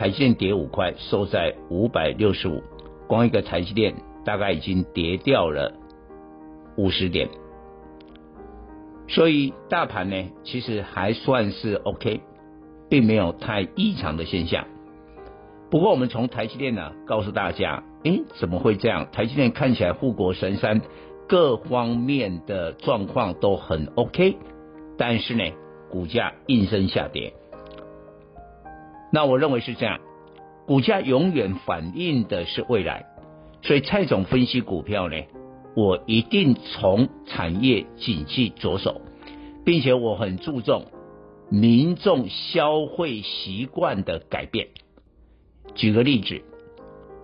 [0.00, 2.62] 台积电跌五块，收在五百六十五，
[3.06, 5.74] 光一个台积电大概已经跌掉了
[6.78, 7.28] 五十点，
[9.06, 12.22] 所以大盘呢其实还算是 OK，
[12.88, 14.64] 并没有太异常的现象。
[15.70, 17.82] 不过我们从台积电呢告诉大家。
[18.04, 19.06] 诶，怎么会这样？
[19.12, 20.80] 台积电看起来护国神山，
[21.28, 24.38] 各方面的状况都很 OK，
[24.96, 25.44] 但是呢，
[25.90, 27.34] 股价应声下跌。
[29.10, 30.00] 那我认为是这样，
[30.66, 33.06] 股价永远反映的是未来，
[33.62, 35.16] 所以蔡总分析股票呢，
[35.74, 39.00] 我一定从产业景气着手，
[39.64, 40.86] 并且我很注重
[41.48, 44.68] 民众消费习惯的改变。
[45.74, 46.42] 举个例子。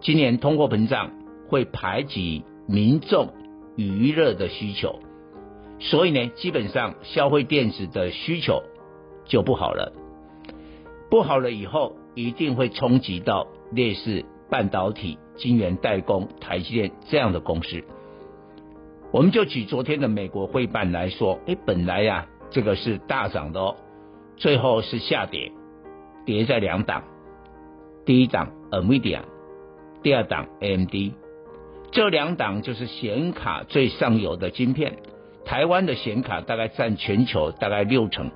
[0.00, 1.12] 今年通货膨胀
[1.48, 3.32] 会排挤民众
[3.74, 5.00] 娱乐的需求，
[5.80, 8.62] 所以呢，基本上消费电子的需求
[9.24, 9.94] 就不好了。
[11.14, 17.84] 不好了以后，一定会冲击到类似半导体、晶圆代工、台积电这样的公司。
[19.12, 23.76] 我们就举昨天的美国会办来说，哎，本来呀，这个是大涨的哦，
[24.36, 25.52] 最后是下跌，
[26.26, 27.04] 跌在两档，
[28.04, 29.20] 第一档 NVIDIA。
[30.02, 31.14] 第二档 AMD，
[31.92, 34.96] 这两档就是显卡最上游的晶片。
[35.44, 38.32] 台湾的显卡大概占全球大概六成，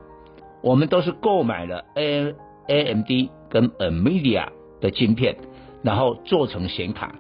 [0.62, 2.37] 我们都是购买了 A
[2.69, 4.49] AMD 跟 NVIDIA
[4.81, 5.37] 的晶片，
[5.83, 7.17] 然后做成显卡，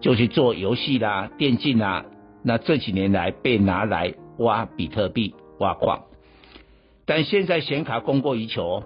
[0.00, 2.04] 就去做游戏啦、电竞啦。
[2.42, 6.02] 那这几年来被拿来挖比特币、挖矿，
[7.06, 8.82] 但现在显卡供过于求，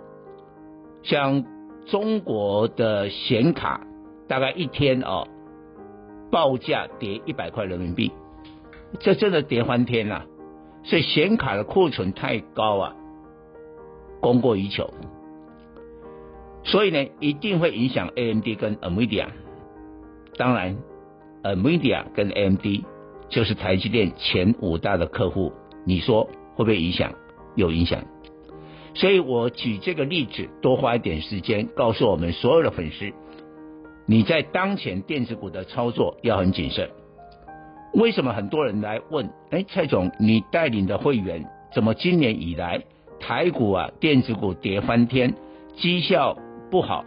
[1.02, 1.44] 像
[1.86, 3.80] 中国的显卡。
[4.28, 5.26] 大概一天哦，
[6.30, 8.12] 报价跌一百块人民币，
[9.00, 10.26] 这真的跌翻天了。
[10.82, 12.94] 所以显卡的库存太高啊，
[14.20, 14.92] 供过于求，
[16.68, 19.26] 所以呢，一定会影响 AMD 跟 NVIDIA。
[20.36, 20.76] 当然
[21.42, 22.84] ，NVIDIA 跟 AMD
[23.30, 25.52] 就是台积电前五大的客户，
[25.86, 26.24] 你说
[26.54, 27.14] 会不会影响？
[27.56, 28.04] 有影响。
[28.94, 33.12] 所以我举这个例子，多花一点时间，告诉我们所有的粉丝。
[34.06, 36.90] 你在当前电子股的操作要很谨慎。
[37.94, 39.30] 为什么很多人来问？
[39.50, 42.82] 哎，蔡总，你带领的会员怎么今年以来
[43.18, 45.34] 台股啊电子股跌翻天，
[45.76, 46.36] 绩效
[46.70, 47.04] 不好？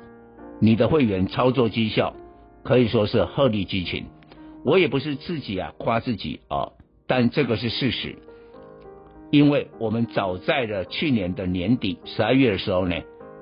[0.60, 2.14] 你的会员操作绩效
[2.64, 4.06] 可以说是鹤立鸡群。
[4.64, 6.70] 我也不是自己啊夸自己啊，
[7.08, 8.16] 但这个是事实。
[9.32, 12.96] 因为我们早在了去年的年底十二月的时候呢，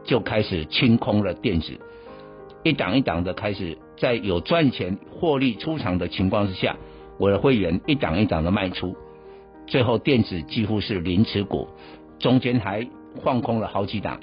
[0.03, 1.74] 就开始清空了电子。
[2.63, 6.78] 一档一档的开始，在有赚钱获利出场的情况之下，
[7.18, 8.96] 我的会员一档一档的卖出，
[9.68, 11.68] 最后电子几乎是零持股，
[12.19, 12.88] 中间还
[13.24, 14.19] 放空了好几档，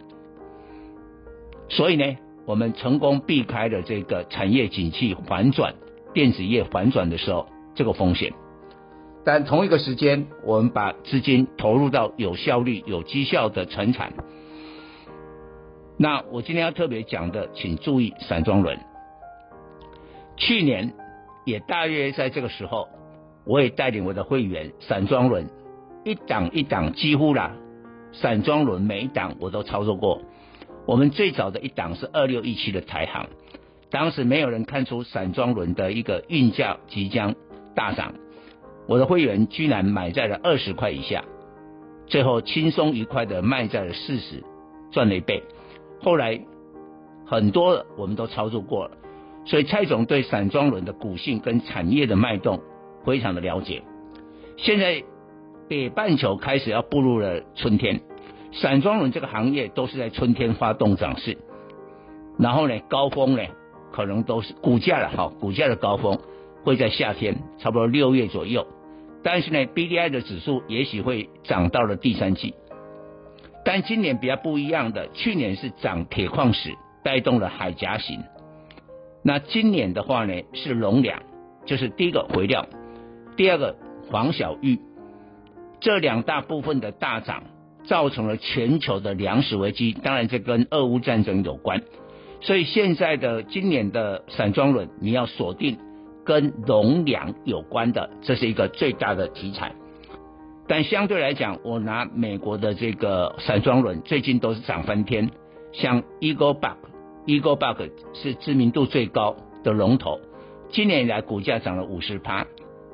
[1.68, 2.16] 所以呢，
[2.46, 5.74] 我们成功避开了这个产业景气反转、
[6.14, 8.32] 电子业反转的时候这个风险。
[9.24, 14.12] 但同一个时间，我们把资金投入到有效率、有绩效的成产。
[15.98, 18.78] 那我今天要特别讲的，请注意散装轮。
[20.36, 20.92] 去年
[21.44, 22.88] 也大约在这个时候，
[23.44, 25.48] 我也带领我的会员散装轮
[26.04, 27.56] 一档一档几乎啦，
[28.12, 30.22] 散装轮每一档我都操作过。
[30.86, 33.26] 我们最早的一档是二六一七的台航，
[33.90, 37.34] 当时没有人看出散装轮的一个运价即将
[37.74, 38.14] 大涨，
[38.86, 41.24] 我的会员居然买在了二十块以下，
[42.06, 44.44] 最后轻松愉快的卖在了四十，
[44.92, 45.42] 赚了一倍。
[46.00, 46.40] 后来
[47.26, 48.92] 很多我们都操作过了，
[49.44, 52.60] 所以蔡总对散装轮的股性跟产业的脉动
[53.04, 53.82] 非常的了解。
[54.56, 55.02] 现在
[55.68, 58.00] 北半球开始要步入了春天，
[58.52, 61.36] 散装轮这个行业都是在春天发动涨势，
[62.38, 63.42] 然后呢高峰呢
[63.92, 66.18] 可能都是股价了哈，股价的高峰
[66.64, 68.66] 会在夏天，差不多六月左右。
[69.22, 72.54] 但是呢，BDI 的指数也许会涨到了第三季。
[73.64, 78.22] 但今年比较不一样的，去年是涨铁矿石带动了海岬型，
[79.24, 81.20] 那今年的话呢是龙粮，
[81.64, 82.66] 就是第一个肥料，
[83.36, 83.74] 第二个
[84.08, 84.78] 黄小玉，
[85.80, 87.42] 这两大部分的大涨，
[87.86, 89.92] 造成了全球的粮食危机。
[89.92, 91.82] 当然这跟俄乌战争有关。
[92.40, 95.78] 所以现在的今年的散装轮，你要锁定
[96.24, 99.74] 跟农粮有关的，这是一个最大的题材。
[100.68, 105.30] 但相对来讲，我拿美国的这个散装轮，最近都是涨翻天。
[105.72, 110.20] 像 Eagle Buck，Eagle Buck 是知名度最高的龙头，
[110.70, 112.46] 今年以来股价涨了五十趴。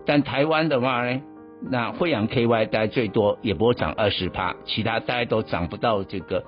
[0.05, 1.23] 但台湾的话呢，
[1.71, 6.45] 那慧洋 KY 大概最多也不会涨二十趴，其他大概都涨不到这个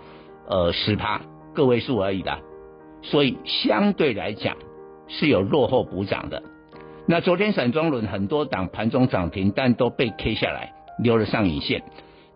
[0.48, 1.20] 呃十趴，
[1.54, 2.38] 个位数而已的。
[3.02, 4.56] 所以相对来讲
[5.08, 6.42] 是有落后补涨的。
[7.06, 11.82] 那昨天散装轮很多档盘中涨停，但都被 K 下来，留了上影线。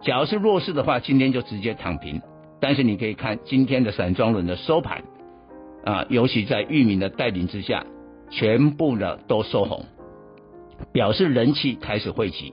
[0.03, 2.21] 假如是弱势的话，今天就直接躺平。
[2.61, 5.03] 但是你可以看今天的散装轮的收盘，
[5.85, 7.87] 啊，尤其在裕民的带领之下，
[8.31, 9.85] 全部呢都收红，
[10.93, 12.53] 表示人气开始汇集。